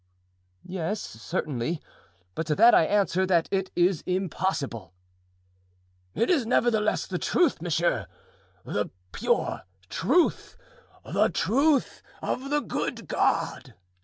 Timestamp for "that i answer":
2.55-3.27